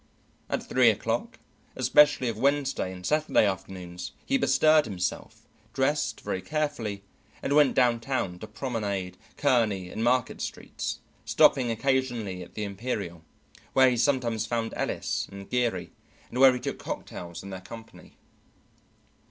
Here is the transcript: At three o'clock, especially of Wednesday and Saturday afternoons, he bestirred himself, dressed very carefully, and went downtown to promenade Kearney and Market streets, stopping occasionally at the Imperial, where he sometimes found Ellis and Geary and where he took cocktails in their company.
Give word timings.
At 0.49 0.67
three 0.67 0.89
o'clock, 0.89 1.37
especially 1.75 2.27
of 2.27 2.35
Wednesday 2.39 2.91
and 2.91 3.05
Saturday 3.05 3.45
afternoons, 3.45 4.13
he 4.25 4.35
bestirred 4.35 4.85
himself, 4.85 5.45
dressed 5.75 6.21
very 6.21 6.41
carefully, 6.41 7.03
and 7.43 7.53
went 7.53 7.75
downtown 7.75 8.39
to 8.39 8.47
promenade 8.47 9.15
Kearney 9.37 9.89
and 9.91 10.03
Market 10.03 10.41
streets, 10.41 11.01
stopping 11.23 11.69
occasionally 11.69 12.41
at 12.41 12.55
the 12.55 12.63
Imperial, 12.63 13.23
where 13.73 13.91
he 13.91 13.95
sometimes 13.95 14.47
found 14.47 14.73
Ellis 14.75 15.27
and 15.31 15.47
Geary 15.51 15.91
and 16.31 16.39
where 16.39 16.53
he 16.55 16.59
took 16.59 16.79
cocktails 16.79 17.43
in 17.43 17.51
their 17.51 17.61
company. 17.61 18.17